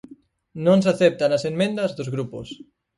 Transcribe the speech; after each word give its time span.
Non 0.65 0.77
se 0.83 0.89
aceptan 0.91 1.31
as 1.33 1.43
emendas 1.51 1.91
dos 1.97 2.11
grupos. 2.15 2.47